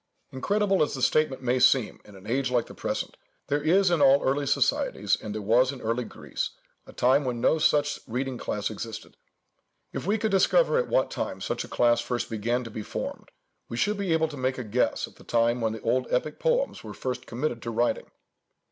Incredible 0.31 0.81
as 0.81 0.95
the 0.95 1.01
statement 1.03 1.43
may 1.43 1.59
seem 1.59 2.01
in 2.05 2.15
an 2.15 2.25
age 2.25 2.49
like 2.49 2.65
the 2.65 2.73
present, 2.73 3.17
there 3.49 3.61
is 3.61 3.91
in 3.91 4.01
all 4.01 4.23
early 4.23 4.47
societies, 4.47 5.15
and 5.21 5.35
there 5.35 5.43
was 5.43 5.71
in 5.71 5.79
early 5.79 6.03
Greece, 6.05 6.49
a 6.87 6.91
time 6.91 7.23
when 7.23 7.39
no 7.39 7.59
such 7.59 7.99
reading 8.07 8.39
class 8.39 8.71
existed. 8.71 9.15
If 9.93 10.07
we 10.07 10.17
could 10.17 10.31
discover 10.31 10.79
at 10.79 10.87
what 10.89 11.11
time 11.11 11.39
such 11.39 11.63
a 11.63 11.67
class 11.67 12.01
first 12.01 12.31
began 12.31 12.63
to 12.63 12.71
be 12.71 12.81
formed, 12.81 13.29
we 13.69 13.77
should 13.77 13.97
be 13.97 14.11
able 14.11 14.27
to 14.29 14.37
make 14.37 14.57
a 14.57 14.63
guess 14.63 15.07
at 15.07 15.17
the 15.17 15.23
time 15.23 15.61
when 15.61 15.73
the 15.73 15.81
old 15.81 16.07
epic 16.09 16.39
poems 16.39 16.83
were 16.83 16.95
first 16.95 17.27
committed 17.27 17.61
to 17.61 17.69
writing. 17.69 18.07